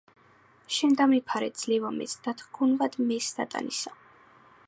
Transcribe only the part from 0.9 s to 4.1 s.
დამიფარე, ძლევა მეც დათრგუნვად მე სატანისა,